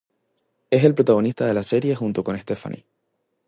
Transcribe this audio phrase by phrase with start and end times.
[0.71, 2.87] Es el protagonista de la serie junto con Stephanie.